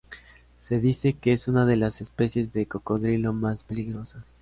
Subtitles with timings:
[0.57, 4.23] Se dice que es una de las especies de cocodrilo más peligrosas.